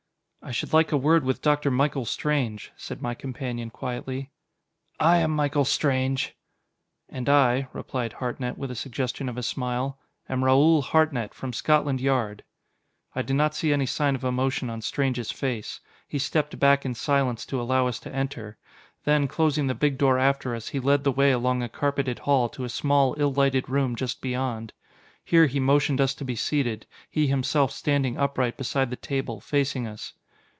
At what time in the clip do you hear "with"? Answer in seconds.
1.23-1.43, 8.57-8.71